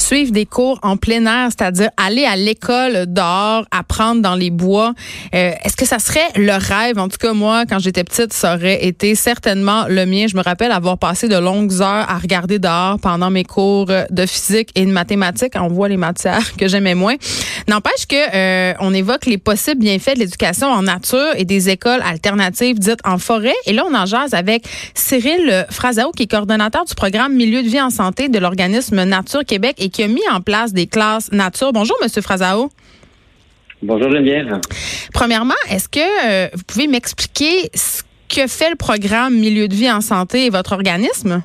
suivre 0.00 0.32
des 0.32 0.46
cours 0.46 0.78
en 0.82 0.96
plein 0.96 1.26
air, 1.26 1.48
c'est-à-dire 1.50 1.90
aller 1.96 2.24
à 2.24 2.36
l'école 2.36 3.06
dehors, 3.06 3.64
apprendre 3.70 4.22
dans 4.22 4.34
les 4.34 4.50
bois. 4.50 4.94
Euh, 5.34 5.52
est-ce 5.62 5.76
que 5.76 5.86
ça 5.86 5.98
serait 5.98 6.28
le 6.36 6.52
rêve? 6.52 6.98
En 6.98 7.08
tout 7.08 7.18
cas, 7.18 7.32
moi, 7.32 7.64
quand 7.66 7.78
j'étais 7.78 8.04
petite, 8.04 8.32
ça 8.32 8.54
aurait 8.54 8.84
été 8.84 9.14
certainement 9.14 9.86
le 9.88 10.06
mien. 10.06 10.26
Je 10.28 10.36
me 10.36 10.42
rappelle 10.42 10.72
avoir 10.72 10.98
passé 10.98 11.28
de 11.28 11.36
longues 11.36 11.80
heures 11.80 12.08
à 12.08 12.18
regarder 12.18 12.58
dehors 12.58 12.98
pendant 13.00 13.30
mes 13.30 13.44
cours 13.44 13.86
de 13.86 14.26
physique 14.26 14.70
et 14.74 14.84
de 14.84 14.90
mathématiques. 14.90 15.52
On 15.56 15.68
voit 15.68 15.88
les 15.88 15.96
matières 15.96 16.52
que 16.58 16.68
j'aimais 16.68 16.94
moins. 16.94 17.16
N'empêche 17.68 18.06
que 18.08 18.16
euh, 18.34 18.74
on 18.80 18.94
évoque 18.94 19.26
les 19.26 19.38
possibles 19.38 19.80
bienfaits 19.80 20.14
de 20.14 20.20
l'éducation 20.20 20.68
en 20.68 20.82
nature 20.82 21.32
et 21.36 21.44
des 21.44 21.68
écoles 21.68 22.00
alternatives 22.04 22.78
dites 22.78 23.00
en 23.04 23.18
forêt. 23.18 23.54
Et 23.66 23.72
là, 23.72 23.84
on 23.88 23.94
en 23.94 24.06
jase 24.06 24.34
avec 24.34 24.64
Cyril 24.94 25.66
Frazao, 25.70 26.10
qui 26.12 26.24
est 26.24 26.30
coordonnateur 26.30 26.84
du 26.84 26.94
programme 26.94 27.34
Milieu 27.34 27.62
de 27.62 27.68
vie 27.68 27.80
en 27.80 27.90
santé 27.90 28.28
de 28.28 28.38
l'organisme 28.38 29.04
Nature 29.04 29.44
Québec 29.44 29.76
et 29.78 29.89
qui 29.90 30.02
a 30.02 30.08
mis 30.08 30.26
en 30.32 30.40
place 30.40 30.72
des 30.72 30.86
classes 30.86 31.30
nature. 31.32 31.72
Bonjour, 31.72 31.96
Monsieur 32.02 32.22
Frazao. 32.22 32.70
Bonjour 33.82 34.10
Geneviève. 34.10 34.60
Premièrement, 35.14 35.54
est-ce 35.70 35.88
que 35.88 36.00
euh, 36.00 36.48
vous 36.52 36.62
pouvez 36.66 36.86
m'expliquer 36.86 37.70
ce 37.74 38.02
que 38.28 38.46
fait 38.46 38.70
le 38.70 38.76
programme 38.76 39.34
Milieu 39.34 39.68
de 39.68 39.74
vie 39.74 39.90
en 39.90 40.00
santé 40.00 40.46
et 40.46 40.50
votre 40.50 40.72
organisme? 40.72 41.42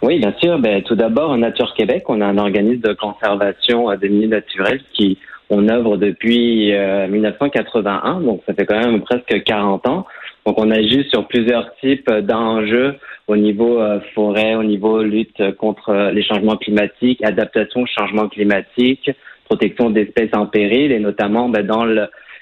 Oui, 0.00 0.18
bien 0.18 0.34
sûr. 0.40 0.58
Ben, 0.58 0.82
tout 0.82 0.94
d'abord, 0.94 1.36
Nature 1.36 1.74
Québec, 1.76 2.04
on 2.08 2.20
a 2.20 2.26
un 2.26 2.38
organisme 2.38 2.80
de 2.80 2.94
conservation 2.94 3.90
euh, 3.90 3.96
des 3.96 4.08
milieux 4.08 4.28
naturels 4.28 4.80
qui 4.94 5.18
on 5.50 5.68
œuvre 5.68 5.96
depuis 5.96 6.72
1981, 6.72 8.20
euh, 8.20 8.24
donc 8.24 8.42
ça 8.46 8.54
fait 8.54 8.66
quand 8.66 8.78
même 8.78 9.00
presque 9.00 9.42
40 9.44 9.86
ans. 9.88 10.06
Donc 10.48 10.58
on 10.58 10.70
agit 10.70 11.06
sur 11.10 11.28
plusieurs 11.28 11.76
types 11.76 12.10
d'enjeux 12.10 12.94
au 13.26 13.36
niveau 13.36 13.82
euh, 13.82 14.00
forêt, 14.14 14.54
au 14.54 14.64
niveau 14.64 15.02
lutte 15.02 15.54
contre 15.58 16.10
les 16.10 16.22
changements 16.22 16.56
climatiques, 16.56 17.22
adaptation 17.22 17.82
au 17.82 17.86
changement 17.86 18.30
climatique, 18.30 19.10
protection 19.44 19.90
d'espèces 19.90 20.30
en 20.32 20.46
péril 20.46 20.90
et 20.90 21.00
notamment 21.00 21.50
ben, 21.50 21.66
dans 21.66 21.84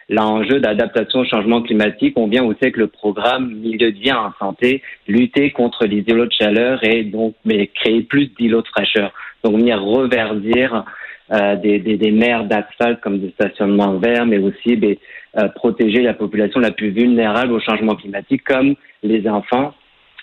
l'enjeu 0.08 0.60
d'adaptation 0.60 1.18
au 1.18 1.24
changement 1.24 1.62
climatique, 1.62 2.12
on 2.16 2.28
vient 2.28 2.44
aussi 2.44 2.60
avec 2.62 2.76
le 2.76 2.86
programme 2.86 3.52
Milieu 3.52 3.90
de 3.90 3.98
vie 3.98 4.12
en 4.12 4.32
santé, 4.38 4.82
lutter 5.08 5.50
contre 5.50 5.84
les 5.84 6.04
îlots 6.06 6.26
de 6.26 6.32
chaleur 6.32 6.84
et 6.84 7.02
donc 7.02 7.34
mais 7.44 7.66
créer 7.66 8.02
plus 8.02 8.28
d'îlots 8.38 8.62
de 8.62 8.68
fraîcheur. 8.68 9.12
Donc 9.42 9.56
venir 9.56 9.82
reverdir 9.82 10.84
euh, 11.32 11.56
des, 11.56 11.80
des, 11.80 11.96
des 11.96 12.12
mers 12.12 12.44
d'asphalte 12.44 13.00
comme 13.00 13.18
des 13.18 13.30
stationnements 13.30 13.94
verts, 13.94 14.26
mais 14.26 14.38
aussi 14.38 14.76
ben, 14.76 14.94
euh, 15.38 15.48
protéger 15.48 16.02
la 16.02 16.14
population 16.14 16.60
la 16.60 16.70
plus 16.70 16.90
vulnérable 16.90 17.52
au 17.52 17.60
changement 17.60 17.94
climatique, 17.94 18.42
comme 18.44 18.74
les 19.02 19.28
enfants. 19.28 19.74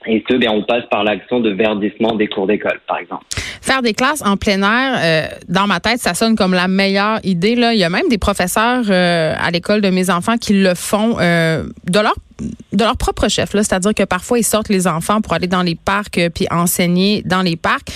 Et 0.06 0.24
ce, 0.30 0.36
bien, 0.36 0.52
on 0.52 0.64
passe 0.64 0.84
par 0.90 1.04
l'action 1.04 1.40
de 1.40 1.52
verdissement 1.52 2.16
des 2.16 2.28
cours 2.28 2.48
d'école, 2.48 2.80
par 2.88 2.98
exemple. 2.98 3.24
Faire 3.62 3.82
des 3.82 3.94
classes 3.94 4.22
en 4.26 4.36
plein 4.38 4.62
air, 4.62 5.00
euh, 5.02 5.36
dans 5.48 5.68
ma 5.68 5.80
tête, 5.80 6.00
ça 6.00 6.14
sonne 6.14 6.36
comme 6.36 6.54
la 6.54 6.68
meilleure 6.68 7.20
idée. 7.24 7.56
Là. 7.56 7.74
Il 7.74 7.80
y 7.80 7.84
a 7.84 7.90
même 7.90 8.10
des 8.10 8.18
professeurs 8.18 8.84
euh, 8.90 9.36
à 9.40 9.52
l'école 9.52 9.82
de 9.82 9.90
mes 9.90 10.10
enfants 10.10 10.38
qui 10.38 10.54
le 10.54 10.74
font 10.76 11.14
de 11.18 12.00
leur 12.00 12.16
de 12.74 12.84
leur 12.84 12.98
propre 12.98 13.30
chef. 13.30 13.52
C'est-à-dire 13.52 13.94
que 13.94 14.04
parfois, 14.04 14.40
ils 14.40 14.44
sortent 14.44 14.70
les 14.70 14.88
enfants 14.88 15.22
pour 15.22 15.34
aller 15.34 15.48
dans 15.48 15.62
les 15.62 15.76
parcs 15.76 16.20
puis 16.34 16.48
enseigner 16.52 17.22
dans 17.24 17.42
les 17.42 17.56
parcs. 17.56 17.88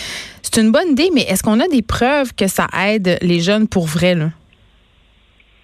C'est 0.44 0.62
une 0.62 0.72
bonne 0.72 0.92
idée, 0.92 1.10
mais 1.14 1.23
est-ce 1.23 1.44
qu'on 1.44 1.60
a 1.60 1.68
des 1.68 1.82
preuves 1.82 2.34
que 2.36 2.48
ça 2.48 2.68
aide 2.88 3.18
les 3.22 3.42
jeunes 3.42 3.68
pour 3.68 3.88
vrai? 3.88 4.16
Là? 4.16 4.30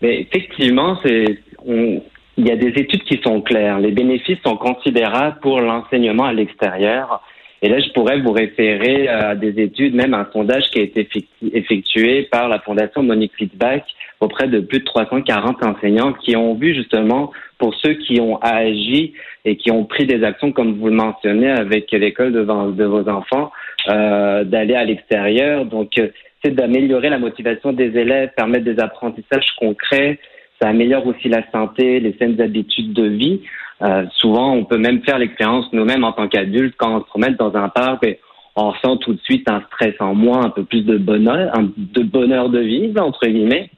Mais 0.03 0.19
effectivement, 0.19 0.99
c'est 1.03 1.39
il 1.65 2.47
y 2.47 2.51
a 2.51 2.55
des 2.55 2.69
études 2.69 3.03
qui 3.03 3.21
sont 3.23 3.41
claires. 3.41 3.79
Les 3.79 3.91
bénéfices 3.91 4.39
sont 4.45 4.57
considérables 4.57 5.39
pour 5.41 5.61
l'enseignement 5.61 6.25
à 6.25 6.33
l'extérieur. 6.33 7.23
Et 7.61 7.69
là, 7.69 7.79
je 7.79 7.89
pourrais 7.93 8.19
vous 8.19 8.33
référer 8.33 9.07
à 9.07 9.35
des 9.35 9.61
études, 9.61 9.95
même 9.95 10.13
un 10.13 10.27
sondage 10.33 10.69
qui 10.71 10.79
a 10.79 10.81
été 10.81 11.07
effectué 11.53 12.23
par 12.23 12.49
la 12.49 12.59
Fondation 12.59 13.03
Monique 13.03 13.31
Feedback 13.37 13.85
auprès 14.19 14.47
de 14.47 14.59
plus 14.59 14.79
de 14.79 14.83
340 14.83 15.63
enseignants 15.63 16.11
qui 16.13 16.35
ont 16.35 16.55
vu 16.55 16.75
justement, 16.75 17.31
pour 17.57 17.73
ceux 17.75 17.93
qui 17.93 18.19
ont 18.19 18.37
agi 18.41 19.13
et 19.45 19.55
qui 19.55 19.71
ont 19.71 19.85
pris 19.85 20.05
des 20.05 20.23
actions, 20.23 20.51
comme 20.51 20.77
vous 20.77 20.87
le 20.87 20.95
mentionnez, 20.95 21.49
avec 21.49 21.89
l'école 21.91 22.33
de, 22.33 22.41
vos 22.85 23.07
enfants, 23.07 23.51
euh, 23.89 24.43
d'aller 24.43 24.75
à 24.75 24.85
l'extérieur. 24.85 25.65
Donc, 25.65 25.97
euh, 25.97 26.09
c'est 26.43 26.51
d'améliorer 26.51 27.09
la 27.09 27.19
motivation 27.19 27.73
des 27.73 27.97
élèves, 27.97 28.31
permettre 28.35 28.65
des 28.65 28.79
apprentissages 28.79 29.47
concrets, 29.59 30.19
ça 30.61 30.69
améliore 30.69 31.05
aussi 31.07 31.27
la 31.27 31.43
santé, 31.51 31.99
les 31.99 32.15
saines 32.17 32.39
habitudes 32.39 32.93
de 32.93 33.03
vie. 33.03 33.41
Euh, 33.81 34.05
souvent, 34.15 34.53
on 34.53 34.63
peut 34.63 34.77
même 34.77 35.03
faire 35.03 35.19
l'expérience 35.19 35.65
nous-mêmes 35.73 36.05
en 36.05 36.13
tant 36.13 36.29
qu'adultes 36.29 36.75
quand 36.77 36.95
on 36.95 36.99
se 37.01 37.05
promène 37.05 37.35
dans 37.35 37.55
un 37.55 37.67
parc. 37.67 38.05
Et 38.05 38.19
on 38.55 38.69
ressent 38.69 38.97
tout 38.97 39.13
de 39.13 39.19
suite 39.21 39.49
un 39.49 39.61
stress 39.67 39.95
en 39.99 40.13
moins, 40.15 40.45
un 40.45 40.49
peu 40.49 40.63
plus 40.63 40.83
de 40.83 40.97
bonheur, 40.97 41.51
de 41.75 42.03
bonheur 42.03 42.49
de 42.49 42.59
vivre 42.59 43.01
entre 43.01 43.27
guillemets. 43.27 43.69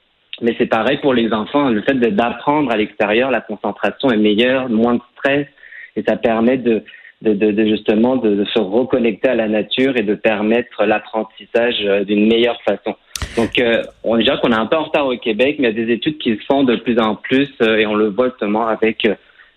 Mais 0.42 0.54
c'est 0.60 0.68
pareil 0.68 0.98
pour 0.98 1.14
les 1.14 1.32
enfants. 1.32 1.70
Le 1.70 1.82
fait 1.82 1.96
d'apprendre 1.96 2.72
à 2.72 2.78
l'extérieur, 2.78 3.32
la 3.32 3.42
concentration 3.42 4.12
est 4.12 4.18
meilleure, 4.18 4.70
moins 4.70 4.96
de 4.96 5.02
stress, 5.18 5.48
et 5.96 6.04
ça 6.08 6.18
permet 6.18 6.58
de, 6.58 6.84
de, 7.22 7.34
de, 7.34 7.66
justement 7.66 8.18
de, 8.18 8.46
se 8.46 8.60
reconnecter 8.60 9.30
à 9.30 9.36
la 9.36 9.48
nature 9.48 9.98
et 9.98 10.04
de 10.04 10.16
permettre 10.16 10.86
l'apprentissage 10.86 11.78
euh, 11.84 12.04
d'une 12.04 12.28
meilleure 12.28 12.62
façon. 12.64 12.96
Donc, 13.38 13.58
euh, 13.60 13.84
on 14.04 14.18
dirait 14.18 14.38
qu'on 14.42 14.52
est 14.52 14.56
un 14.56 14.66
peu 14.66 14.78
en 14.78 14.84
retard 14.84 15.08
au 15.08 15.18
Québec, 15.18 15.58
mais 15.60 15.70
il 15.70 15.78
y 15.78 15.82
a 15.82 15.86
des 15.86 15.94
études 15.94 16.18
qui 16.18 16.36
se 16.36 16.44
font 16.46 16.64
de 16.64 16.76
plus 16.76 17.00
en 17.00 17.16
plus 17.16 17.50
euh, 17.62 17.78
et 17.78 17.86
on 17.86 17.96
le 17.96 18.10
voit 18.10 18.30
justement 18.30 18.68
avec 18.68 19.08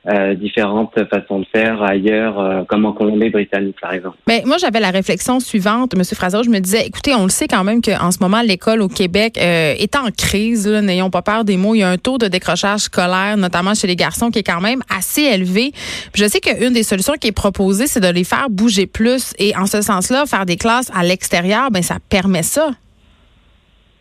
euh, 0.06 0.34
différentes 0.34 0.94
façons 1.10 1.41
de 1.41 1.47
faire 1.53 1.82
ailleurs, 1.82 2.66
comme 2.66 2.86
en 2.86 2.92
Colombie-Britannique, 2.92 3.76
par 3.81 3.92
exemple. 3.92 4.16
Mais 4.26 4.42
moi, 4.47 4.56
j'avais 4.59 4.81
la 4.81 4.91
réflexion 4.91 5.41
suivante, 5.41 5.94
M. 5.94 6.03
Fraser. 6.04 6.38
Je 6.44 6.50
me 6.50 6.60
disais, 6.60 6.86
écoutez, 6.86 7.14
on 7.14 7.25
le 7.25 7.31
sait 7.31 7.48
quand 7.48 7.64
même 7.64 7.82
qu'en 7.82 8.10
ce 8.10 8.19
moment, 8.20 8.41
l'école 8.42 8.81
au 8.81 8.88
Québec 8.88 9.36
est 9.36 9.97
en 9.97 10.10
crise. 10.16 10.66
N'ayons 10.69 11.10
pas 11.10 11.22
peur 11.22 11.44
des 11.44 11.56
mots. 11.56 11.75
Il 11.75 11.81
y 11.81 11.82
a 11.82 11.91
un 11.91 11.98
taux 11.98 12.19
de 12.19 12.26
décrochage 12.26 12.81
scolaire, 12.81 13.36
notamment 13.36 13.75
chez 13.75 13.86
les 13.86 13.97
garçons, 13.97 14.31
qui 14.31 14.38
est 14.38 14.44
quand 14.44 14.60
même 14.60 14.81
assez 14.97 15.22
élevé. 15.22 15.72
je 16.15 16.26
sais 16.26 16.41
qu'une 16.41 16.72
des 16.72 16.82
solutions 16.82 17.15
qui 17.20 17.28
est 17.28 17.32
proposée, 17.32 17.86
c'est 17.86 18.00
de 18.00 18.09
les 18.09 18.25
faire 18.25 18.48
bouger 18.50 18.86
plus. 18.86 19.34
Et 19.38 19.56
en 19.56 19.66
ce 19.66 19.82
sens-là, 19.82 20.25
faire 20.26 20.47
des 20.47 20.56
classes 20.56 20.91
à 20.94 21.03
l'extérieur, 21.03 21.70
ben 21.70 21.82
ça 21.82 21.97
permet 22.09 22.42
ça. 22.42 22.70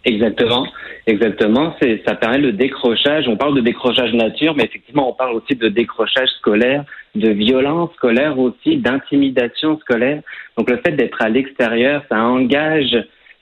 Exactement, 0.06 0.66
exactement. 1.08 1.76
C'est, 1.82 2.04
ça 2.06 2.16
permet 2.16 2.38
le 2.38 2.52
décrochage. 2.52 3.28
On 3.28 3.38
parle 3.38 3.56
de 3.56 3.62
décrochage 3.62 4.14
nature, 4.14 4.56
mais 4.56 4.66
effectivement, 4.66 5.10
on 5.10 5.14
parle 5.14 5.36
aussi 5.36 5.56
de 5.56 5.68
décrochage 5.68 6.30
scolaire, 6.40 6.84
de 7.16 7.30
violence 7.30 7.92
scolaire 7.96 8.38
aussi, 8.38 8.78
d'intimidation 8.78 9.80
scolaire. 9.80 10.22
Donc, 10.58 10.70
le 10.70 10.78
fait 10.78 10.92
d'être 10.92 11.22
à 11.22 11.30
l'extérieur, 11.30 12.04
ça 12.10 12.20
engage, 12.20 12.96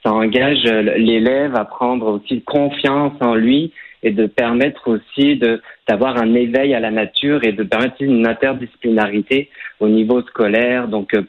ça 0.04 0.14
engage 0.14 0.64
l'élève 0.64 1.56
à 1.56 1.66
prendre 1.66 2.08
aussi 2.08 2.42
confiance 2.44 3.14
en 3.20 3.36
lui 3.36 3.74
et 4.04 4.12
de 4.12 4.28
permettre 4.28 4.88
aussi 4.88 5.36
de 5.36 5.62
d'avoir 5.88 6.18
un 6.18 6.34
éveil 6.34 6.74
à 6.74 6.80
la 6.80 6.92
nature 6.92 7.44
et 7.44 7.52
de 7.52 7.64
permettre 7.64 7.96
une 8.00 8.28
interdisciplinarité 8.28 9.50
au 9.80 9.88
niveau 9.88 10.22
scolaire. 10.22 10.88
Donc, 10.88 11.14
euh, 11.14 11.22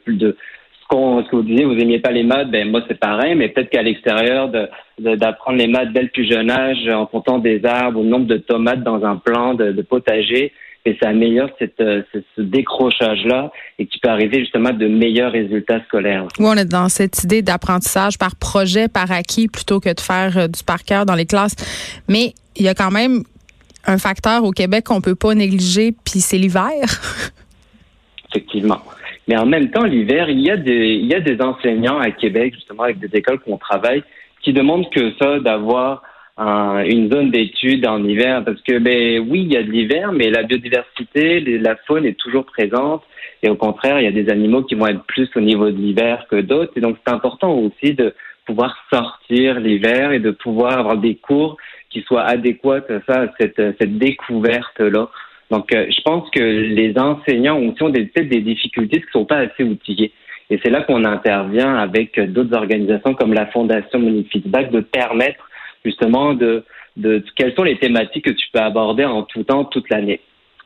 de 0.89 1.23
ce 1.25 1.29
que 1.29 1.35
vous 1.35 1.43
disiez, 1.43 1.65
vous 1.65 1.75
n'aimiez 1.75 1.99
pas 1.99 2.11
les 2.11 2.23
maths, 2.23 2.49
ben 2.49 2.69
moi 2.69 2.81
c'est 2.87 2.99
pareil, 2.99 3.35
mais 3.35 3.49
peut-être 3.49 3.69
qu'à 3.69 3.81
l'extérieur, 3.81 4.49
d'apprendre 4.99 5.57
les 5.57 5.67
maths 5.67 5.91
dès 5.93 6.03
le 6.03 6.07
plus 6.09 6.29
jeune 6.29 6.49
âge, 6.49 6.87
en 6.87 7.05
comptant 7.05 7.39
des 7.39 7.63
arbres 7.65 7.99
ou 7.99 8.03
le 8.03 8.09
nombre 8.09 8.27
de 8.27 8.37
tomates 8.37 8.83
dans 8.83 9.03
un 9.03 9.17
plan 9.17 9.53
de, 9.53 9.81
potager, 9.81 10.53
et 10.85 10.97
ça 11.01 11.09
améliore 11.09 11.49
cette, 11.59 11.81
euh, 11.81 12.01
ce, 12.13 12.41
décrochage-là 12.41 13.51
et 13.77 13.87
qui 13.87 13.99
peut 13.99 14.07
arriver 14.07 14.39
justement 14.39 14.69
à 14.69 14.71
de 14.71 14.87
meilleurs 14.87 15.33
résultats 15.33 15.83
scolaires. 15.83 16.27
Oui, 16.39 16.45
on 16.47 16.53
est 16.53 16.63
dans 16.63 16.87
cette 16.87 17.25
idée 17.25 17.41
d'apprentissage 17.41 18.17
par 18.17 18.37
projet, 18.37 18.87
par 18.87 19.11
acquis, 19.11 19.49
plutôt 19.49 19.81
que 19.81 19.93
de 19.93 19.99
faire 19.99 20.37
euh, 20.37 20.47
du 20.47 20.63
par 20.63 20.83
cœur 20.85 21.05
dans 21.05 21.15
les 21.15 21.25
classes. 21.25 21.57
Mais 22.07 22.33
il 22.55 22.63
y 22.63 22.69
a 22.69 22.73
quand 22.73 22.91
même 22.91 23.23
un 23.85 23.97
facteur 23.97 24.45
au 24.45 24.51
Québec 24.51 24.85
qu'on 24.85 25.01
peut 25.01 25.15
pas 25.15 25.35
négliger, 25.35 25.93
puis 26.05 26.21
c'est 26.21 26.37
l'hiver. 26.37 26.71
Effectivement. 28.29 28.79
Mais 29.27 29.37
en 29.37 29.45
même 29.45 29.71
temps, 29.71 29.83
l'hiver, 29.83 30.29
il 30.29 30.39
y 30.39 30.49
a 30.49 30.57
des, 30.57 30.95
il 30.95 31.05
y 31.05 31.13
a 31.13 31.19
des 31.19 31.41
enseignants 31.41 31.99
à 31.99 32.11
Québec, 32.11 32.53
justement, 32.55 32.83
avec 32.83 32.99
des 32.99 33.17
écoles 33.17 33.39
qu'on 33.39 33.57
travaille, 33.57 34.03
qui 34.41 34.53
demandent 34.53 34.89
que 34.89 35.11
ça, 35.19 35.39
d'avoir 35.39 36.03
une 36.39 37.11
zone 37.11 37.31
d'études 37.31 37.87
en 37.87 38.03
hiver, 38.03 38.43
parce 38.45 38.61
que, 38.61 38.77
ben, 38.77 39.25
oui, 39.27 39.41
il 39.41 39.53
y 39.53 39.57
a 39.57 39.63
de 39.63 39.71
l'hiver, 39.71 40.11
mais 40.11 40.29
la 40.29 40.43
biodiversité, 40.43 41.39
la 41.39 41.75
faune 41.87 42.05
est 42.05 42.17
toujours 42.17 42.45
présente. 42.45 43.03
Et 43.41 43.49
au 43.49 43.55
contraire, 43.55 43.99
il 43.99 44.03
y 44.03 44.07
a 44.07 44.11
des 44.11 44.29
animaux 44.29 44.63
qui 44.63 44.75
vont 44.75 44.87
être 44.87 45.03
plus 45.05 45.29
au 45.35 45.41
niveau 45.41 45.71
de 45.71 45.77
l'hiver 45.77 46.25
que 46.29 46.39
d'autres. 46.39 46.73
Et 46.75 46.81
donc, 46.81 46.97
c'est 47.05 47.13
important 47.13 47.53
aussi 47.53 47.93
de 47.95 48.13
pouvoir 48.45 48.75
sortir 48.91 49.59
l'hiver 49.59 50.11
et 50.11 50.19
de 50.19 50.31
pouvoir 50.31 50.77
avoir 50.79 50.97
des 50.97 51.15
cours 51.15 51.57
qui 51.89 52.01
soient 52.01 52.23
adéquats 52.23 52.83
à 52.89 52.99
ça, 53.07 53.33
cette, 53.39 53.61
cette 53.79 53.97
découverte-là 53.97 55.09
donc, 55.49 55.73
euh, 55.73 55.85
je 55.89 56.01
pense 56.01 56.29
que 56.31 56.39
les 56.39 56.97
enseignants 56.97 57.57
ont 57.57 57.69
aussi 57.69 57.91
peut-être 57.91 58.29
des 58.29 58.41
difficultés 58.41 58.99
qui 58.99 59.05
ne 59.07 59.11
sont 59.11 59.25
pas 59.25 59.37
assez 59.37 59.63
outillés. 59.63 60.11
Et 60.49 60.59
c'est 60.63 60.69
là 60.69 60.81
qu'on 60.81 61.03
intervient 61.03 61.75
avec 61.75 62.19
d'autres 62.31 62.55
organisations 62.55 63.13
comme 63.13 63.33
la 63.33 63.47
Fondation 63.47 63.99
Monique 63.99 64.31
Feedback 64.31 64.71
de 64.71 64.81
permettre 64.81 65.49
justement 65.83 66.33
de, 66.33 66.63
de, 66.95 67.23
quelles 67.35 67.53
sont 67.53 67.63
les 67.63 67.77
thématiques 67.77 68.25
que 68.25 68.31
tu 68.31 68.47
peux 68.51 68.59
aborder 68.59 69.05
en 69.05 69.23
tout 69.23 69.43
temps, 69.43 69.65
toute 69.65 69.89
l'année. 69.89 70.21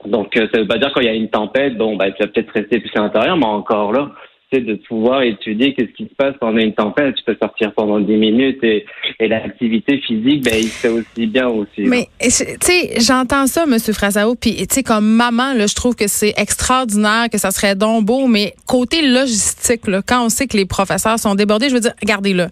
Donc, 0.05 0.31
ça 0.35 0.59
veut 0.59 0.67
pas 0.67 0.77
dire 0.77 0.91
quand 0.93 1.01
il 1.01 1.07
y 1.07 1.09
a 1.09 1.13
une 1.13 1.29
tempête, 1.29 1.77
bon, 1.77 1.95
bah, 1.95 2.11
tu 2.11 2.23
vas 2.23 2.27
peut-être 2.27 2.51
rester 2.51 2.79
plus 2.79 2.91
à 2.95 3.01
l'intérieur, 3.01 3.37
mais 3.37 3.45
encore 3.45 3.91
là, 3.91 4.11
de 4.59 4.75
pouvoir 4.75 5.21
étudier 5.21 5.73
qu'est-ce 5.73 5.91
qui 5.93 6.03
se 6.03 6.15
passe 6.15 6.35
pendant 6.39 6.57
une 6.57 6.73
tempête. 6.73 7.15
Tu 7.15 7.23
peux 7.23 7.37
sortir 7.41 7.73
pendant 7.73 7.99
10 7.99 8.11
minutes 8.17 8.63
et, 8.63 8.85
et 9.19 9.27
l'activité 9.27 9.99
physique, 9.99 10.43
ben, 10.43 10.55
il 10.57 10.67
fait 10.67 10.89
aussi 10.89 11.27
bien 11.27 11.47
aussi. 11.47 11.81
Mais, 11.83 12.09
tu 12.19 12.29
sais, 12.29 12.99
j'entends 12.99 13.47
ça, 13.47 13.63
M. 13.63 13.79
Frasao, 13.79 14.35
puis, 14.35 14.55
tu 14.55 14.65
sais, 14.69 14.83
comme 14.83 15.07
maman, 15.07 15.53
là, 15.53 15.67
je 15.67 15.75
trouve 15.75 15.95
que 15.95 16.07
c'est 16.07 16.33
extraordinaire, 16.35 17.29
que 17.31 17.37
ça 17.37 17.51
serait 17.51 17.75
donc 17.75 18.05
beau, 18.05 18.27
mais 18.27 18.53
côté 18.67 19.01
logistique, 19.07 19.87
là, 19.87 20.01
quand 20.05 20.25
on 20.25 20.29
sait 20.29 20.47
que 20.47 20.57
les 20.57 20.65
professeurs 20.65 21.17
sont 21.17 21.35
débordés, 21.35 21.69
je 21.69 21.75
veux 21.75 21.79
dire, 21.79 21.93
regardez, 22.01 22.33
là. 22.33 22.49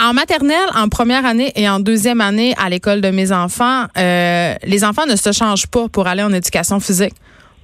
En 0.00 0.12
maternelle, 0.12 0.68
en 0.76 0.88
première 0.88 1.26
année 1.26 1.52
et 1.56 1.68
en 1.68 1.80
deuxième 1.80 2.20
année 2.20 2.54
à 2.56 2.68
l'école 2.68 3.00
de 3.00 3.10
mes 3.10 3.32
enfants, 3.32 3.86
euh, 3.96 4.54
les 4.64 4.84
enfants 4.84 5.06
ne 5.06 5.16
se 5.16 5.32
changent 5.32 5.66
pas 5.66 5.88
pour 5.88 6.06
aller 6.06 6.22
en 6.22 6.32
éducation 6.32 6.78
physique. 6.78 7.14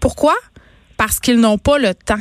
Pourquoi? 0.01 0.35
Parce 0.97 1.21
qu'ils 1.21 1.39
n'ont 1.39 1.59
pas 1.59 1.79
le 1.79 1.95
temps 1.95 2.19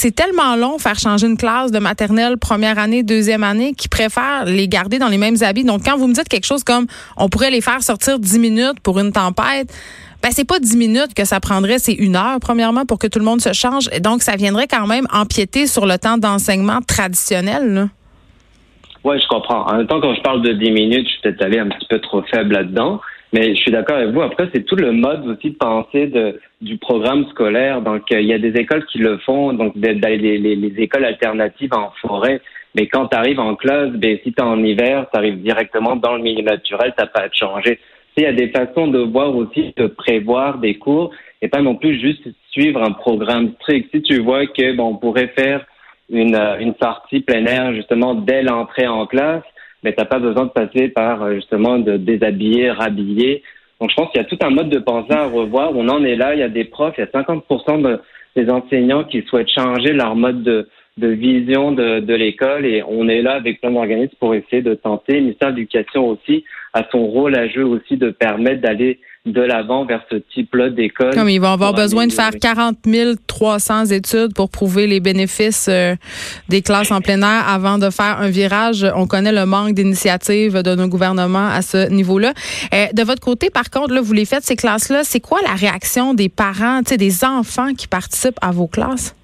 c'est 0.00 0.12
tellement 0.12 0.56
long 0.56 0.78
faire 0.78 0.98
changer 0.98 1.26
une 1.26 1.36
classe 1.36 1.72
de 1.72 1.78
maternelle 1.78 2.38
première 2.38 2.78
année, 2.78 3.02
deuxième 3.02 3.44
année, 3.44 3.74
qu'ils 3.74 3.90
préfèrent 3.90 4.46
les 4.46 4.66
garder 4.66 4.98
dans 4.98 5.08
les 5.08 5.18
mêmes 5.18 5.36
habits. 5.42 5.62
Donc, 5.62 5.82
quand 5.84 5.98
vous 5.98 6.06
me 6.06 6.14
dites 6.14 6.26
quelque 6.26 6.46
chose 6.46 6.64
comme 6.64 6.86
on 7.18 7.28
pourrait 7.28 7.50
les 7.50 7.60
faire 7.60 7.82
sortir 7.82 8.18
dix 8.18 8.38
minutes 8.38 8.80
pour 8.82 8.98
une 8.98 9.12
tempête, 9.12 9.70
ben 10.22 10.30
c'est 10.30 10.46
pas 10.46 10.58
dix 10.58 10.78
minutes 10.78 11.12
que 11.14 11.26
ça 11.26 11.38
prendrait, 11.38 11.78
c'est 11.78 11.92
une 11.92 12.16
heure 12.16 12.38
premièrement 12.40 12.86
pour 12.86 12.98
que 12.98 13.08
tout 13.08 13.18
le 13.18 13.26
monde 13.26 13.42
se 13.42 13.52
change. 13.52 13.90
Et 13.92 14.00
donc, 14.00 14.22
ça 14.22 14.36
viendrait 14.36 14.68
quand 14.68 14.86
même 14.86 15.06
empiéter 15.12 15.66
sur 15.66 15.84
le 15.84 15.98
temps 15.98 16.16
d'enseignement 16.16 16.80
traditionnel. 16.80 17.90
Oui, 19.04 19.20
je 19.20 19.28
comprends. 19.28 19.66
En 19.66 19.76
même 19.76 19.86
temps, 19.86 20.00
quand 20.00 20.14
je 20.14 20.22
parle 20.22 20.40
de 20.40 20.54
dix 20.54 20.70
minutes, 20.70 21.06
je 21.06 21.12
suis 21.12 21.20
peut-être 21.24 21.42
allé 21.42 21.58
un 21.58 21.68
petit 21.68 21.86
peu 21.90 21.98
trop 22.00 22.22
faible 22.22 22.54
là-dedans. 22.54 23.02
Mais 23.32 23.54
je 23.54 23.60
suis 23.60 23.70
d'accord 23.70 23.96
avec 23.96 24.10
vous. 24.10 24.22
Après, 24.22 24.48
c'est 24.52 24.64
tout 24.64 24.76
le 24.76 24.90
mode 24.92 25.26
aussi 25.26 25.50
de 25.50 25.56
pensée 25.56 26.06
de, 26.08 26.40
du 26.60 26.78
programme 26.78 27.26
scolaire. 27.30 27.80
Donc, 27.80 28.02
euh, 28.12 28.20
il 28.20 28.26
y 28.26 28.32
a 28.32 28.38
des 28.38 28.58
écoles 28.58 28.84
qui 28.86 28.98
le 28.98 29.18
font, 29.18 29.52
donc 29.52 29.76
d'aller 29.78 30.38
les, 30.38 30.56
les, 30.56 30.82
écoles 30.82 31.04
alternatives 31.04 31.72
en 31.72 31.92
forêt. 32.00 32.40
Mais 32.74 32.88
quand 32.88 33.06
tu 33.06 33.16
arrives 33.16 33.38
en 33.38 33.54
classe, 33.54 33.90
ben, 33.90 34.18
si 34.24 34.32
tu 34.32 34.42
en 34.42 34.62
hiver, 34.62 35.06
tu 35.12 35.18
arrives 35.18 35.40
directement 35.42 35.94
dans 35.94 36.16
le 36.16 36.22
milieu 36.22 36.42
naturel, 36.42 36.92
tu 36.98 37.04
pas 37.06 37.20
à 37.20 37.28
te 37.28 37.36
changer. 37.36 37.78
Il 38.16 38.24
y 38.24 38.26
a 38.26 38.32
des 38.32 38.48
façons 38.48 38.88
de 38.88 38.98
voir 38.98 39.34
aussi, 39.34 39.72
de 39.76 39.86
prévoir 39.86 40.58
des 40.58 40.74
cours 40.74 41.10
et 41.40 41.48
pas 41.48 41.62
non 41.62 41.76
plus 41.76 41.98
juste 41.98 42.28
suivre 42.50 42.82
un 42.82 42.92
programme 42.92 43.52
strict. 43.60 43.88
Si 43.94 44.02
tu 44.02 44.20
vois 44.20 44.46
que 44.46 44.76
bon, 44.76 44.88
on 44.88 44.96
pourrait 44.96 45.32
faire 45.38 45.64
une, 46.10 46.34
euh, 46.34 46.58
une 46.58 46.74
sortie 46.82 47.20
plein 47.20 47.46
air 47.46 47.72
justement 47.72 48.14
dès 48.14 48.42
l'entrée 48.42 48.86
en 48.86 49.06
classe, 49.06 49.44
mais 49.82 49.92
t'as 49.92 50.04
pas 50.04 50.18
besoin 50.18 50.46
de 50.46 50.50
passer 50.50 50.88
par 50.88 51.22
euh, 51.22 51.34
justement 51.34 51.78
de 51.78 51.96
déshabiller, 51.96 52.70
rhabiller. 52.70 53.42
Donc 53.80 53.90
je 53.90 53.96
pense 53.96 54.10
qu'il 54.10 54.20
y 54.20 54.24
a 54.24 54.28
tout 54.28 54.38
un 54.42 54.50
mode 54.50 54.68
de 54.68 54.78
pensée 54.78 55.12
à 55.12 55.26
revoir. 55.26 55.70
On 55.74 55.88
en 55.88 56.04
est 56.04 56.16
là. 56.16 56.34
Il 56.34 56.40
y 56.40 56.42
a 56.42 56.48
des 56.48 56.64
profs, 56.64 56.94
il 56.98 57.00
y 57.00 57.04
a 57.04 57.22
50% 57.22 57.82
de, 57.82 58.00
des 58.36 58.50
enseignants 58.50 59.04
qui 59.04 59.22
souhaitent 59.22 59.50
changer 59.50 59.92
leur 59.92 60.14
mode 60.16 60.42
de, 60.42 60.68
de 60.98 61.08
vision 61.08 61.72
de, 61.72 62.00
de 62.00 62.14
l'école 62.14 62.66
et 62.66 62.82
on 62.82 63.08
est 63.08 63.22
là 63.22 63.32
avec 63.32 63.60
plein 63.60 63.70
d'organismes 63.70 64.16
pour 64.18 64.34
essayer 64.34 64.62
de 64.62 64.74
tenter. 64.74 65.14
Le 65.14 65.20
ministère 65.20 65.52
de 65.52 65.56
l'Éducation 65.56 66.08
aussi 66.08 66.44
a 66.74 66.84
son 66.90 67.06
rôle 67.06 67.36
à 67.36 67.48
jouer 67.48 67.62
aussi 67.62 67.96
de 67.96 68.10
permettre 68.10 68.60
d'aller 68.62 69.00
de 69.26 69.42
l'avant 69.42 69.84
vers 69.84 70.02
ce 70.10 70.16
type-là 70.16 70.70
d'école. 70.70 71.14
Comme 71.14 71.28
ils 71.28 71.40
vont 71.40 71.52
avoir 71.52 71.74
besoin 71.74 72.06
de 72.06 72.12
faire 72.12 72.30
40 72.40 72.78
300 73.26 73.86
études 73.86 74.34
pour 74.34 74.50
prouver 74.50 74.86
les 74.86 75.00
bénéfices 75.00 75.68
euh, 75.68 75.94
des 76.48 76.62
classes 76.62 76.90
en 76.90 77.02
plein 77.02 77.20
air 77.20 77.48
avant 77.48 77.76
de 77.76 77.90
faire 77.90 78.18
un 78.20 78.30
virage. 78.30 78.86
On 78.96 79.06
connaît 79.06 79.32
le 79.32 79.44
manque 79.44 79.74
d'initiative 79.74 80.62
de 80.62 80.74
nos 80.74 80.88
gouvernements 80.88 81.48
à 81.48 81.60
ce 81.60 81.90
niveau-là. 81.90 82.32
Euh, 82.72 82.86
de 82.94 83.02
votre 83.02 83.20
côté, 83.20 83.50
par 83.50 83.68
contre, 83.68 83.92
là, 83.92 84.00
vous 84.00 84.14
les 84.14 84.24
faites 84.24 84.44
ces 84.44 84.56
classes-là. 84.56 85.04
C'est 85.04 85.20
quoi 85.20 85.40
la 85.42 85.54
réaction 85.54 86.14
des 86.14 86.30
parents, 86.30 86.80
des 86.80 87.24
enfants 87.24 87.74
qui 87.74 87.88
participent 87.88 88.38
à 88.40 88.52
vos 88.52 88.68
classes? 88.68 89.14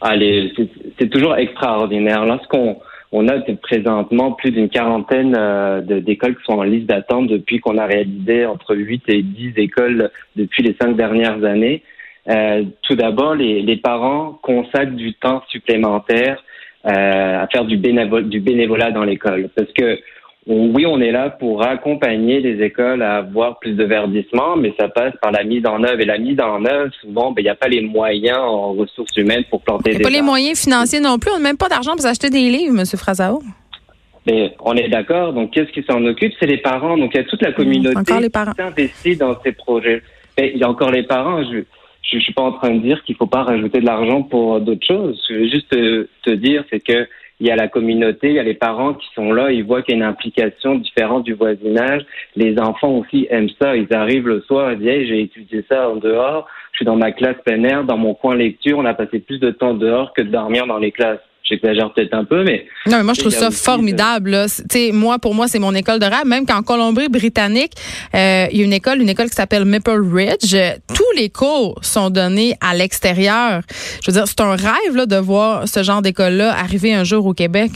Allez, 0.00 0.52
c'est 0.98 1.08
toujours 1.08 1.36
extraordinaire. 1.36 2.24
Lorsqu'on 2.26 2.78
on 3.12 3.28
a 3.28 3.40
présentement 3.62 4.32
plus 4.32 4.50
d'une 4.50 4.68
quarantaine 4.68 5.34
euh, 5.38 5.80
d'écoles 5.80 6.36
qui 6.36 6.44
sont 6.44 6.58
en 6.58 6.64
liste 6.64 6.86
d'attente 6.86 7.28
depuis 7.28 7.60
qu'on 7.60 7.78
a 7.78 7.86
réalisé 7.86 8.46
entre 8.46 8.74
8 8.74 9.04
et 9.08 9.22
10 9.22 9.52
écoles 9.56 10.10
depuis 10.34 10.62
les 10.62 10.76
cinq 10.80 10.96
dernières 10.96 11.42
années. 11.44 11.82
Euh, 12.28 12.64
tout 12.82 12.96
d'abord, 12.96 13.34
les, 13.34 13.62
les, 13.62 13.76
parents 13.76 14.38
consacrent 14.42 14.96
du 14.96 15.14
temps 15.14 15.42
supplémentaire 15.48 16.42
euh, 16.84 17.42
à 17.42 17.46
faire 17.46 17.64
du, 17.64 17.76
du 17.76 18.40
bénévolat 18.40 18.90
dans 18.90 19.04
l'école. 19.04 19.48
Parce 19.54 19.72
que 19.72 19.98
oui, 20.46 20.86
on 20.86 21.00
est 21.00 21.10
là 21.10 21.30
pour 21.30 21.64
accompagner 21.64 22.38
les 22.38 22.64
écoles 22.64 23.02
à 23.02 23.16
avoir 23.16 23.58
plus 23.58 23.72
de 23.72 23.82
verdissement, 23.82 24.56
mais 24.56 24.72
ça 24.78 24.88
passe 24.88 25.12
par 25.20 25.32
la 25.32 25.42
mise 25.42 25.66
en 25.66 25.82
œuvre. 25.82 26.00
Et 26.00 26.04
la 26.04 26.18
mise 26.18 26.40
en 26.40 26.64
œuvre, 26.64 26.92
souvent, 27.00 27.32
ben, 27.32 27.42
il 27.42 27.44
n'y 27.44 27.50
a 27.50 27.56
pas 27.56 27.66
les 27.66 27.80
moyens 27.80 28.38
en 28.38 28.72
ressources 28.72 29.16
humaines 29.16 29.42
pour 29.50 29.62
planter 29.62 29.94
des 29.94 30.02
pas 30.02 30.10
les 30.10 30.22
moyens 30.22 30.60
financiers 30.60 31.00
non 31.00 31.18
plus. 31.18 31.32
On 31.32 31.38
n'a 31.38 31.42
même 31.42 31.56
pas 31.56 31.68
d'argent 31.68 31.96
pour 31.96 32.06
acheter 32.06 32.30
des 32.30 32.48
livres, 32.48 32.78
M. 32.78 32.84
Frasao. 32.86 33.42
Mais 34.24 34.54
on 34.60 34.74
est 34.74 34.88
d'accord. 34.88 35.32
Donc, 35.32 35.50
qu'est-ce 35.50 35.72
qui 35.72 35.82
s'en 35.82 36.04
occupe? 36.04 36.32
C'est 36.38 36.46
les 36.46 36.58
parents. 36.58 36.96
Donc, 36.96 37.10
il 37.14 37.16
y 37.16 37.20
a 37.20 37.24
toute 37.24 37.42
la 37.42 37.52
communauté 37.52 37.94
qui 37.94 38.30
s'investit 38.56 39.16
dans 39.16 39.40
ces 39.42 39.50
projets. 39.50 40.02
Mais 40.38 40.52
il 40.54 40.60
y 40.60 40.64
a 40.64 40.70
encore 40.70 40.92
les 40.92 41.02
parents. 41.02 41.42
Je 41.42 41.62
je, 42.02 42.20
suis 42.20 42.32
pas 42.32 42.42
en 42.42 42.52
train 42.52 42.70
de 42.70 42.78
dire 42.78 43.02
qu'il 43.02 43.16
faut 43.16 43.26
pas 43.26 43.42
rajouter 43.42 43.80
de 43.80 43.86
l'argent 43.86 44.22
pour 44.22 44.60
d'autres 44.60 44.86
choses. 44.86 45.20
Je 45.28 45.34
veux 45.34 45.48
juste 45.48 45.70
te 45.70 46.30
dire, 46.30 46.62
c'est 46.70 46.78
que 46.78 47.08
il 47.38 47.46
y 47.46 47.50
a 47.50 47.56
la 47.56 47.68
communauté, 47.68 48.28
il 48.28 48.34
y 48.34 48.38
a 48.38 48.42
les 48.42 48.54
parents 48.54 48.94
qui 48.94 49.06
sont 49.14 49.32
là, 49.32 49.52
ils 49.52 49.64
voient 49.64 49.82
qu'il 49.82 49.96
y 49.96 50.00
a 50.00 50.04
une 50.04 50.10
implication 50.10 50.76
différente 50.76 51.24
du 51.24 51.34
voisinage. 51.34 52.02
Les 52.34 52.58
enfants 52.58 52.92
aussi 52.92 53.26
aiment 53.30 53.50
ça. 53.60 53.76
Ils 53.76 53.92
arrivent 53.92 54.28
le 54.28 54.40
soir 54.42 54.70
et 54.70 54.76
disent 54.76 55.08
j'ai 55.08 55.20
étudié 55.20 55.64
ça 55.68 55.90
en 55.90 55.96
dehors, 55.96 56.46
je 56.72 56.78
suis 56.78 56.86
dans 56.86 56.96
ma 56.96 57.12
classe 57.12 57.36
plein 57.44 57.62
air, 57.64 57.84
dans 57.84 57.98
mon 57.98 58.14
coin 58.14 58.34
lecture, 58.34 58.78
on 58.78 58.84
a 58.84 58.94
passé 58.94 59.20
plus 59.20 59.38
de 59.38 59.50
temps 59.50 59.74
dehors 59.74 60.12
que 60.14 60.22
de 60.22 60.28
dormir 60.28 60.66
dans 60.66 60.78
les 60.78 60.92
classes. 60.92 61.20
J'exagère 61.48 61.92
peut-être 61.92 62.12
un 62.12 62.24
peu, 62.24 62.42
mais. 62.42 62.66
Non, 62.86 62.96
mais 62.98 63.04
moi, 63.04 63.14
je 63.14 63.20
trouve 63.20 63.32
ça 63.32 63.52
formidable. 63.52 64.36
sais, 64.48 64.90
moi, 64.92 65.20
pour 65.20 65.32
moi, 65.32 65.46
c'est 65.46 65.60
mon 65.60 65.74
école 65.74 66.00
de 66.00 66.04
rêve. 66.04 66.26
Même 66.26 66.44
qu'en 66.44 66.62
Colombie-Britannique, 66.62 67.70
euh, 68.14 68.46
il 68.50 68.58
y 68.58 68.62
a 68.62 68.64
une 68.64 68.72
école, 68.72 69.00
une 69.00 69.08
école 69.08 69.28
qui 69.28 69.36
s'appelle 69.36 69.64
Maple 69.64 70.02
Ridge. 70.12 70.56
Tous 70.88 71.16
les 71.16 71.28
cours 71.30 71.78
sont 71.82 72.10
donnés 72.10 72.54
à 72.60 72.74
l'extérieur. 72.74 73.60
Je 74.02 74.10
veux 74.10 74.16
dire, 74.16 74.26
c'est 74.26 74.40
un 74.40 74.56
rêve 74.56 74.96
là, 74.96 75.06
de 75.06 75.16
voir 75.16 75.68
ce 75.68 75.84
genre 75.84 76.02
d'école-là 76.02 76.52
arriver 76.52 76.92
un 76.92 77.04
jour 77.04 77.24
au 77.26 77.32
Québec. 77.32 77.70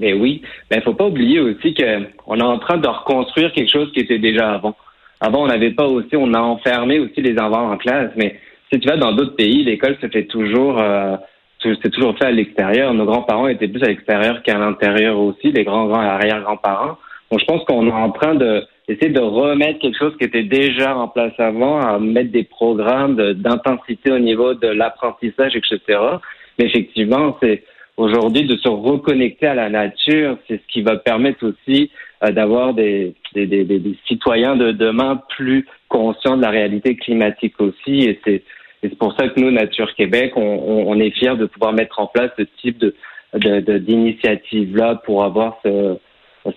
Mais 0.00 0.12
oui. 0.12 0.42
Mais 0.68 0.78
il 0.78 0.82
faut 0.82 0.94
pas 0.94 1.06
oublier 1.06 1.38
aussi 1.38 1.74
qu'on 1.74 2.38
est 2.38 2.42
en 2.42 2.58
train 2.58 2.78
de 2.78 2.88
reconstruire 2.88 3.52
quelque 3.52 3.70
chose 3.70 3.92
qui 3.92 4.00
était 4.00 4.18
déjà 4.18 4.54
avant. 4.54 4.74
Avant, 5.20 5.44
on 5.44 5.46
n'avait 5.46 5.70
pas 5.70 5.86
aussi, 5.86 6.16
on 6.16 6.34
a 6.34 6.40
enfermé 6.40 6.98
aussi 6.98 7.22
les 7.22 7.38
enfants 7.38 7.70
en 7.70 7.76
classe. 7.76 8.10
Mais 8.16 8.40
si 8.72 8.80
tu 8.80 8.88
vas 8.88 8.96
dans 8.96 9.12
d'autres 9.12 9.36
pays, 9.36 9.62
l'école 9.62 9.96
se 10.00 10.08
fait 10.08 10.24
toujours. 10.24 10.80
Euh, 10.80 11.16
c'est 11.62 11.90
toujours 11.90 12.16
fait 12.18 12.26
à 12.26 12.30
l'extérieur. 12.30 12.92
Nos 12.94 13.04
grands-parents 13.04 13.48
étaient 13.48 13.68
plus 13.68 13.82
à 13.82 13.88
l'extérieur 13.88 14.42
qu'à 14.42 14.58
l'intérieur 14.58 15.18
aussi, 15.18 15.52
les 15.52 15.64
grands-grands 15.64 16.00
arrière-grands-parents. 16.00 16.98
Donc, 17.30 17.40
je 17.40 17.44
pense 17.44 17.64
qu'on 17.64 17.86
est 17.86 17.92
en 17.92 18.10
train 18.10 18.34
de 18.34 18.64
essayer 18.88 19.10
de 19.10 19.20
remettre 19.20 19.78
quelque 19.78 19.98
chose 19.98 20.16
qui 20.18 20.24
était 20.24 20.42
déjà 20.42 20.96
en 20.96 21.08
place 21.08 21.32
avant, 21.38 21.80
à 21.80 21.98
mettre 21.98 22.32
des 22.32 22.44
programmes 22.44 23.16
d'intensité 23.34 24.10
au 24.10 24.18
niveau 24.18 24.54
de 24.54 24.68
l'apprentissage, 24.68 25.56
etc. 25.56 25.98
Mais 26.58 26.66
effectivement, 26.66 27.36
c'est 27.42 27.64
aujourd'hui 27.96 28.44
de 28.44 28.56
se 28.56 28.68
reconnecter 28.68 29.46
à 29.46 29.54
la 29.54 29.70
nature, 29.70 30.36
c'est 30.48 30.56
ce 30.56 30.66
qui 30.72 30.82
va 30.82 30.96
permettre 30.96 31.46
aussi 31.46 31.90
euh, 32.24 32.30
d'avoir 32.30 32.74
des, 32.74 33.14
des, 33.34 33.46
des, 33.46 33.64
des, 33.64 33.96
citoyens 34.06 34.56
de 34.56 34.72
demain 34.72 35.20
plus 35.28 35.66
conscients 35.88 36.36
de 36.36 36.42
la 36.42 36.50
réalité 36.50 36.96
climatique 36.96 37.60
aussi. 37.60 38.02
Et 38.02 38.20
c'est 38.24 38.42
et 38.82 38.88
c'est 38.88 38.98
pour 38.98 39.14
ça 39.14 39.28
que 39.28 39.38
nous, 39.38 39.50
Nature 39.50 39.94
Québec, 39.94 40.32
on, 40.36 40.98
est 40.98 41.10
fiers 41.10 41.36
de 41.36 41.46
pouvoir 41.46 41.72
mettre 41.72 42.00
en 42.00 42.06
place 42.06 42.30
ce 42.36 42.42
type 42.60 42.78
de, 42.78 42.94
d'initiative-là 43.78 44.96
pour 45.04 45.22
avoir 45.22 45.58
ce, 45.64 45.96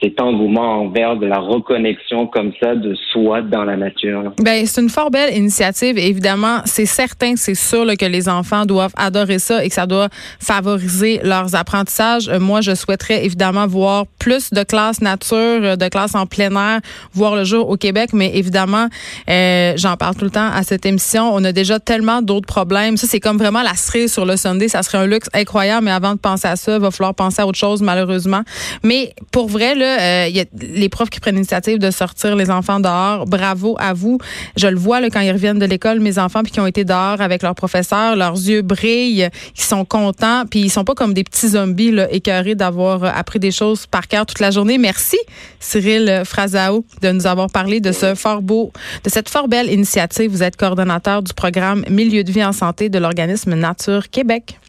cet 0.01 0.19
engouement 0.19 0.81
envers 0.81 1.15
de 1.15 1.25
la 1.25 1.39
reconnexion 1.39 2.27
comme 2.27 2.51
ça 2.61 2.75
de 2.75 2.95
soi 3.11 3.41
dans 3.41 3.63
la 3.63 3.77
nature. 3.77 4.33
Ben 4.39 4.65
c'est 4.65 4.81
une 4.81 4.89
fort 4.89 5.11
belle 5.11 5.35
initiative. 5.35 5.97
Évidemment, 5.97 6.59
c'est 6.65 6.85
certain, 6.85 7.35
c'est 7.35 7.55
sûr 7.55 7.85
que 7.97 8.05
les 8.05 8.27
enfants 8.27 8.65
doivent 8.65 8.93
adorer 8.97 9.39
ça 9.39 9.63
et 9.63 9.69
que 9.69 9.75
ça 9.75 9.85
doit 9.85 10.09
favoriser 10.39 11.19
leurs 11.23 11.55
apprentissages. 11.55 12.29
Euh, 12.29 12.39
moi, 12.39 12.61
je 12.61 12.73
souhaiterais 12.73 13.25
évidemment 13.25 13.67
voir 13.67 14.05
plus 14.19 14.51
de 14.51 14.63
classes 14.63 15.01
nature, 15.01 15.35
euh, 15.37 15.75
de 15.75 15.87
classes 15.87 16.15
en 16.15 16.25
plein 16.25 16.51
air, 16.55 16.81
voir 17.13 17.35
le 17.35 17.43
jour 17.43 17.69
au 17.69 17.77
Québec. 17.77 18.09
Mais 18.13 18.31
évidemment, 18.35 18.87
euh, 19.29 19.73
j'en 19.75 19.97
parle 19.97 20.15
tout 20.15 20.25
le 20.25 20.31
temps 20.31 20.49
à 20.51 20.63
cette 20.63 20.85
émission. 20.85 21.29
On 21.33 21.43
a 21.43 21.51
déjà 21.51 21.79
tellement 21.79 22.21
d'autres 22.21 22.47
problèmes. 22.47 22.97
Ça, 22.97 23.07
c'est 23.07 23.19
comme 23.19 23.37
vraiment 23.37 23.61
la 23.61 23.75
cerise 23.75 24.11
sur 24.13 24.25
le 24.25 24.37
Sunday. 24.37 24.67
Ça 24.67 24.83
serait 24.83 24.97
un 24.97 25.07
luxe 25.07 25.29
incroyable. 25.33 25.85
Mais 25.85 25.91
avant 25.91 26.13
de 26.13 26.19
penser 26.19 26.47
à 26.47 26.55
ça, 26.55 26.75
il 26.75 26.81
va 26.81 26.91
falloir 26.91 27.13
penser 27.13 27.41
à 27.41 27.47
autre 27.47 27.57
chose, 27.57 27.81
malheureusement. 27.81 28.41
Mais 28.83 29.13
pour 29.31 29.47
vrai, 29.47 29.74
a 29.83 30.27
les 30.27 30.89
profs 30.89 31.09
qui 31.09 31.19
prennent 31.19 31.35
l'initiative 31.35 31.79
de 31.79 31.91
sortir 31.91 32.35
les 32.35 32.49
enfants 32.49 32.79
dehors. 32.79 33.25
Bravo 33.25 33.75
à 33.79 33.93
vous. 33.93 34.17
Je 34.55 34.67
le 34.67 34.77
vois 34.77 35.01
quand 35.09 35.19
ils 35.19 35.31
reviennent 35.31 35.59
de 35.59 35.65
l'école, 35.65 35.99
mes 35.99 36.17
enfants, 36.19 36.43
puis 36.43 36.51
qui 36.51 36.59
ont 36.59 36.67
été 36.67 36.83
dehors 36.83 37.21
avec 37.21 37.41
leurs 37.43 37.55
professeurs, 37.55 38.15
leurs 38.15 38.35
yeux 38.35 38.61
brillent, 38.61 39.29
ils 39.57 39.61
sont 39.61 39.85
contents, 39.85 40.43
puis 40.49 40.61
ils 40.61 40.69
sont 40.69 40.83
pas 40.83 40.95
comme 40.95 41.13
des 41.13 41.23
petits 41.23 41.49
zombies 41.49 41.91
là, 41.91 42.11
écœurés 42.11 42.55
d'avoir 42.55 43.03
appris 43.03 43.39
des 43.39 43.51
choses 43.51 43.85
par 43.87 44.07
cœur 44.07 44.25
toute 44.25 44.39
la 44.39 44.51
journée. 44.51 44.77
Merci, 44.77 45.17
Cyril 45.59 46.23
Frazao, 46.25 46.85
de 47.01 47.11
nous 47.11 47.27
avoir 47.27 47.49
parlé 47.49 47.79
de 47.79 47.91
ce 47.91 48.15
fort 48.15 48.41
beau, 48.41 48.71
de 49.03 49.09
cette 49.09 49.29
fort 49.29 49.47
belle 49.47 49.71
initiative. 49.71 50.31
Vous 50.31 50.43
êtes 50.43 50.55
coordonnateur 50.55 51.21
du 51.21 51.33
programme 51.33 51.83
Milieu 51.89 52.23
de 52.23 52.31
vie 52.31 52.43
en 52.43 52.53
santé 52.53 52.89
de 52.89 52.99
l'organisme 52.99 53.53
Nature 53.55 54.09
Québec. 54.09 54.59